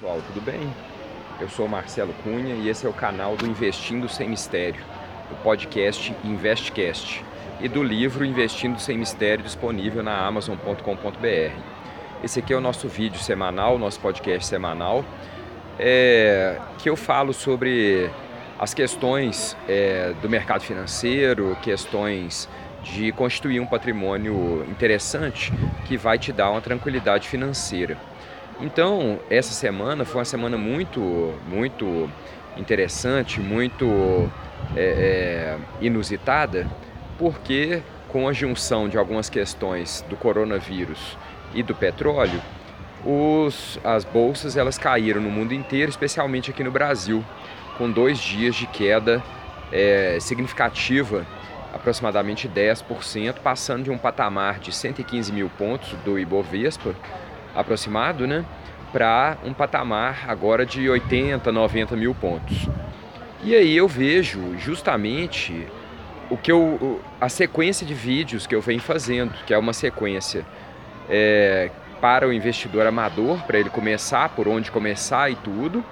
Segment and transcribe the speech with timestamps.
[0.00, 0.60] Pessoal, tudo bem?
[1.40, 4.80] Eu sou Marcelo Cunha e esse é o canal do Investindo Sem Mistério,
[5.28, 7.24] do podcast Investcast
[7.60, 11.52] e do livro Investindo Sem Mistério disponível na amazon.com.br.
[12.22, 15.04] Esse aqui é o nosso vídeo semanal, nosso podcast semanal,
[15.80, 18.08] é, que eu falo sobre
[18.56, 22.48] as questões é, do mercado financeiro, questões
[22.84, 25.52] de constituir um patrimônio interessante
[25.86, 27.98] que vai te dar uma tranquilidade financeira.
[28.60, 31.00] Então, essa semana foi uma semana muito,
[31.46, 32.10] muito
[32.56, 34.30] interessante, muito
[34.76, 36.66] é, é, inusitada,
[37.16, 41.16] porque com a junção de algumas questões do coronavírus
[41.54, 42.40] e do petróleo,
[43.04, 47.24] os, as bolsas elas caíram no mundo inteiro, especialmente aqui no Brasil,
[47.76, 49.22] com dois dias de queda
[49.70, 51.24] é, significativa,
[51.72, 56.92] aproximadamente 10%, passando de um patamar de 115 mil pontos do Ibovespa
[57.60, 58.44] aproximado, né,
[58.92, 62.68] para um patamar agora de 80, 90 mil pontos.
[63.42, 65.66] E aí eu vejo justamente
[66.30, 70.44] o que eu, a sequência de vídeos que eu venho fazendo, que é uma sequência
[71.08, 71.70] é,
[72.00, 75.84] para o investidor amador, para ele começar por onde começar e tudo,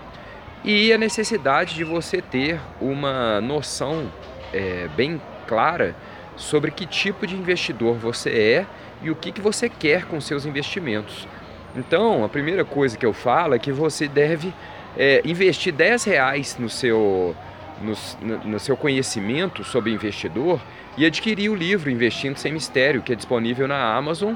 [0.64, 4.11] e a necessidade de você ter uma noção
[4.53, 5.94] é, bem clara
[6.37, 8.67] sobre que tipo de investidor você é
[9.03, 11.27] e o que, que você quer com seus investimentos.
[11.77, 14.52] Então, a primeira coisa que eu falo é que você deve
[14.96, 17.36] é, investir 10 reais no seu,
[17.82, 20.58] no, no seu conhecimento sobre investidor
[20.97, 24.34] e adquirir o livro Investindo Sem Mistério, que é disponível na Amazon.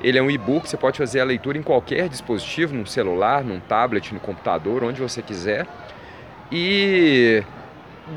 [0.00, 3.58] Ele é um e-book, você pode fazer a leitura em qualquer dispositivo, num celular, num
[3.58, 5.66] tablet, no computador, onde você quiser.
[6.52, 7.42] E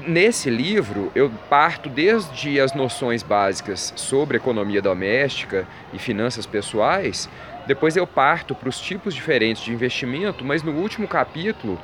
[0.06, 7.28] nesse livro eu parto desde as noções básicas sobre economia doméstica e finanças pessoais
[7.70, 11.80] depois eu parto para os tipos diferentes de investimento, mas no último capítulo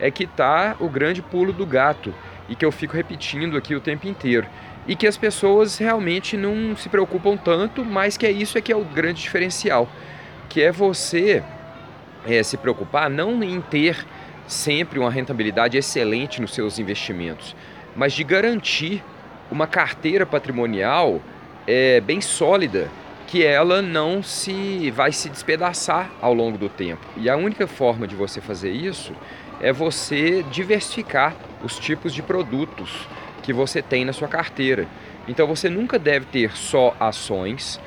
[0.00, 2.14] é que está o grande pulo do gato
[2.48, 4.46] e que eu fico repetindo aqui o tempo inteiro.
[4.86, 8.72] E que as pessoas realmente não se preocupam tanto, mas que é isso é que
[8.72, 9.86] é o grande diferencial,
[10.48, 11.44] que é você
[12.26, 14.06] é, se preocupar não em ter
[14.46, 17.54] sempre uma rentabilidade excelente nos seus investimentos,
[17.94, 19.04] mas de garantir
[19.50, 21.20] uma carteira patrimonial
[21.66, 22.90] é, bem sólida
[23.26, 27.04] que ela não se vai se despedaçar ao longo do tempo.
[27.16, 29.12] E a única forma de você fazer isso
[29.60, 33.08] é você diversificar os tipos de produtos
[33.42, 34.86] que você tem na sua carteira.
[35.26, 37.80] Então você nunca deve ter só ações,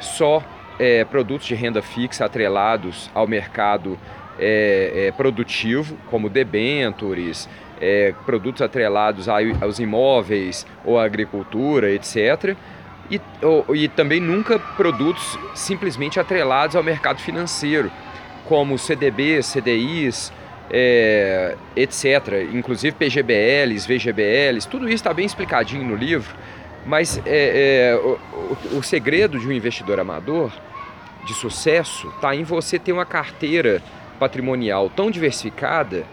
[0.00, 0.42] só
[0.78, 3.98] é, produtos de renda fixa atrelados ao mercado
[4.38, 7.48] é, é, produtivo, como debentures,
[7.80, 12.56] é, produtos atrelados aos imóveis ou à agricultura, etc
[13.10, 13.20] e,
[13.74, 17.90] e também nunca produtos simplesmente atrelados ao mercado financeiro,
[18.44, 20.32] como CDBs, CDIs,
[20.70, 22.48] é, etc.
[22.52, 26.34] Inclusive PGBLs, VGBLs, tudo isso está bem explicadinho no livro.
[26.86, 30.52] Mas é, é, o, o, segredo de um investidor amador
[31.24, 33.82] de sucesso está em você ter uma carteira
[34.18, 36.04] patrimonial tão diversificada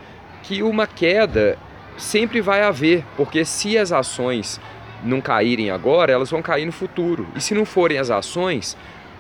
[0.44, 1.58] que uma queda
[1.98, 4.62] sempre vai haver, porque se as ações
[5.04, 7.28] não caírem agora, elas vão cair no futuro.
[7.36, 8.78] E se não forem as ações,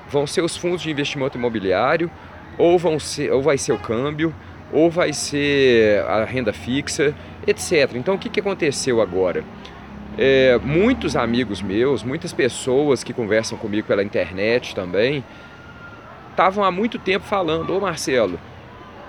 [0.10, 2.10] vão ser os fundos de investimento imobiliário,
[2.58, 4.34] ou, vão ser, ou vai ser o câmbio,
[4.72, 7.14] ou vai ser a renda fixa,
[7.46, 7.96] etc.
[7.96, 9.44] Então o que, que aconteceu agora?
[10.18, 15.24] É, muitos amigos meus, muitas pessoas que conversam comigo pela internet também,
[16.30, 18.40] estavam há muito tempo falando, ô Marcelo,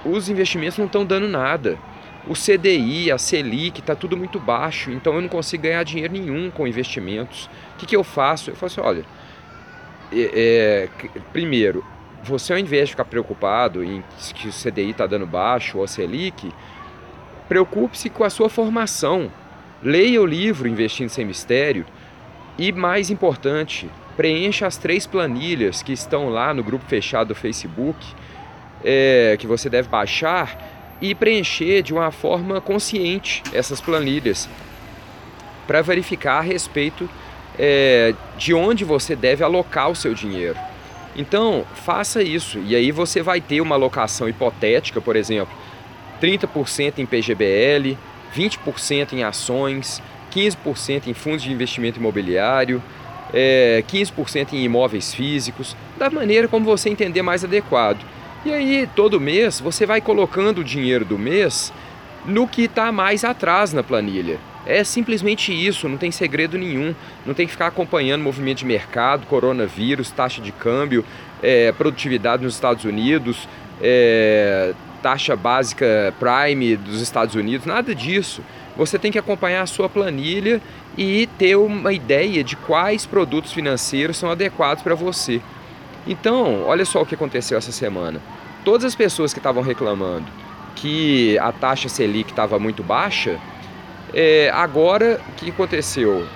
[0.05, 1.79] os investimentos não estão dando nada
[2.27, 6.51] o CDI, a Selic, está tudo muito baixo, então eu não consigo ganhar dinheiro nenhum
[6.51, 7.51] com investimentos.
[7.75, 8.51] O que, que eu faço?
[8.51, 9.05] Eu falo assim, olha,
[10.13, 11.85] é, é, primeiro,
[12.23, 15.89] você ao invés de ficar preocupado em que o CDI está dando baixo ou a
[15.89, 16.53] Selic,
[17.49, 19.31] preocupe-se com a sua formação.
[19.83, 21.85] Leia o livro Investindo Sem Mistério
[22.57, 27.99] e, mais importante, preencha as três planilhas que estão lá no grupo fechado do Facebook,
[28.85, 34.49] é, que você deve baixar e preencher de uma forma consciente essas planilhas
[35.67, 37.11] para verificar a respeito
[37.59, 40.57] é, de onde você deve alocar o seu dinheiro.
[41.17, 45.53] Então, faça isso e aí você vai ter uma alocação hipotética, por exemplo,
[46.23, 47.99] 30% em PGBL,
[48.35, 50.01] 20% em ações,
[50.33, 52.81] 15% em fundos de investimento imobiliário,
[53.35, 58.01] é, 15% em imóveis físicos, da maneira como você entender mais adequado.
[58.45, 61.73] E aí, todo mês, você vai colocando o dinheiro do mês
[62.27, 64.37] no que está mais atrás na planilha.
[64.67, 66.93] É simplesmente isso, não tem segredo nenhum.
[67.25, 71.05] Não tem que ficar acompanhando movimento de mercado, coronavírus, taxa de câmbio,
[71.41, 73.49] é, produtividade nos Estados Unidos,
[73.81, 78.43] é, taxa básica Prime dos Estados Unidos, nada disso.
[78.77, 80.61] Você tem que acompanhar a sua planilha
[80.99, 85.41] e ter uma ideia de quais produtos financeiros são adequados para você.
[86.07, 88.21] Então, olha só o que aconteceu essa semana.
[88.65, 90.27] Todas as pessoas que estavam reclamando
[90.75, 93.39] que a taxa Selic estava muito baixa,
[94.13, 96.27] é, agora o que aconteceu?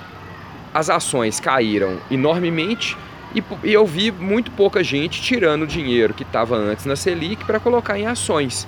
[0.73, 2.97] As ações caíram enormemente
[3.35, 7.45] e, e eu vi muito pouca gente tirando o dinheiro que estava antes na Selic
[7.45, 8.67] para colocar em ações.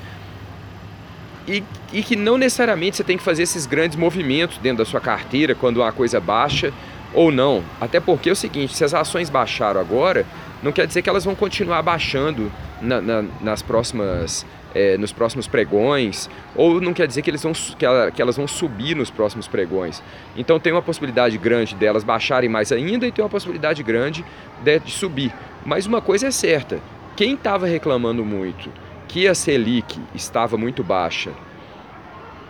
[1.47, 5.01] E, e, que não necessariamente você tem que fazer esses grandes movimentos dentro da sua
[5.01, 6.73] carteira quando uma coisa baixa
[7.15, 7.63] ou não.
[7.81, 10.27] Até porque é o seguinte, se as ações baixaram agora,
[10.63, 12.51] não quer dizer que elas vão continuar baixando
[12.81, 14.45] na, na, nas próximas,
[14.75, 18.37] é, nos próximos pregões, ou não quer dizer que, eles vão, que, ela, que elas
[18.37, 20.03] vão subir nos próximos pregões.
[20.37, 24.25] Então tem uma possibilidade grande delas baixarem mais ainda e tem uma possibilidade grande
[24.63, 25.33] de, de subir.
[25.65, 26.81] Mas uma coisa é certa,
[27.17, 28.71] quem estava reclamando muito
[29.09, 31.33] que a Selic estava muito baixa,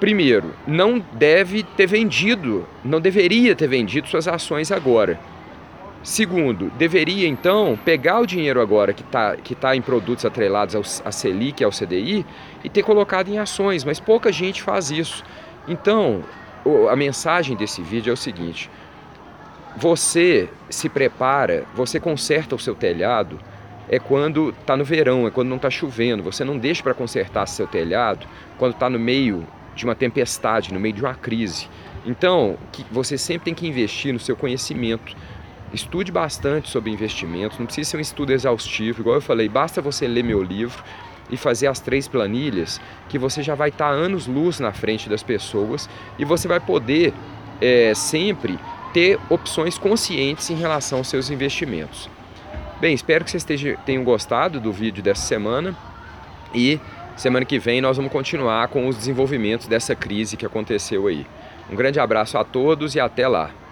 [0.01, 5.19] primeiro, não deve ter vendido, não deveria ter vendido suas ações agora.
[6.03, 10.83] Segundo, deveria então pegar o dinheiro agora que está que tá em produtos atrelados ao,
[11.05, 12.25] à Selic e ao CDI
[12.63, 15.25] e ter colocado em ações, mas pouca gente faz isso.
[15.67, 16.23] Então,
[16.91, 18.71] a mensagem desse vídeo é o seguinte:
[19.77, 23.39] você se prepara, você conserta o seu telhado
[23.89, 26.23] é quando está no verão, é quando não está chovendo.
[26.23, 28.27] Você não deixa para consertar seu telhado
[28.59, 31.69] quando está no meio de uma tempestade, no meio de uma crise.
[32.05, 32.59] Então,
[32.91, 35.17] você sempre tem que investir no seu conhecimento.
[35.73, 40.09] Estude bastante sobre investimentos, não precisa ser um estudo exaustivo, igual eu falei, basta você
[40.09, 40.83] ler meu livro
[41.31, 45.23] e fazer as três planilhas, que você já vai estar anos luz na frente das
[45.23, 45.89] pessoas
[46.19, 47.13] e você vai poder
[47.61, 48.59] é, sempre
[48.95, 52.09] ter opções conscientes em relação aos seus investimentos.
[52.81, 53.45] Bem, espero que vocês
[53.85, 55.77] tenham gostado do vídeo dessa semana
[56.55, 56.81] e
[57.15, 61.27] semana que vem nós vamos continuar com os desenvolvimentos dessa crise que aconteceu aí.
[61.71, 63.68] Um grande abraço a todos e até lá!